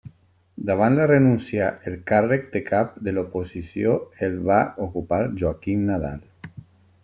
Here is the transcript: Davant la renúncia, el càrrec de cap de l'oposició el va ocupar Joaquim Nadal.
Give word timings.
Davant 0.69 0.95
la 0.99 1.03
renúncia, 1.11 1.67
el 1.91 1.97
càrrec 2.13 2.47
de 2.57 2.63
cap 2.71 2.97
de 3.09 3.15
l'oposició 3.17 3.95
el 4.29 4.41
va 4.51 4.59
ocupar 4.89 5.23
Joaquim 5.43 5.89
Nadal. 5.95 6.29